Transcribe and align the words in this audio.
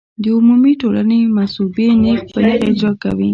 د 0.21 0.23
عمومي 0.35 0.73
ټولنې 0.81 1.19
مصوبې 1.37 1.87
نېغ 2.01 2.19
په 2.31 2.39
نېغه 2.45 2.65
اجرا 2.69 2.91
کوي. 3.03 3.29